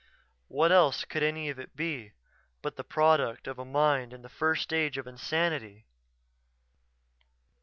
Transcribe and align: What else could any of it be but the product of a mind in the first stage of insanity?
What 0.47 0.71
else 0.71 1.05
could 1.05 1.21
any 1.21 1.49
of 1.49 1.59
it 1.59 1.75
be 1.75 2.13
but 2.63 2.75
the 2.75 2.83
product 2.83 3.45
of 3.45 3.59
a 3.59 3.65
mind 3.65 4.13
in 4.13 4.23
the 4.23 4.29
first 4.29 4.63
stage 4.63 4.97
of 4.97 5.05
insanity? 5.05 5.85